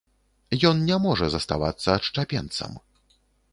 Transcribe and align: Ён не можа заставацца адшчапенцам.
Ён 0.69 0.81
не 0.87 0.97
можа 1.03 1.27
заставацца 1.35 1.87
адшчапенцам. 1.99 2.71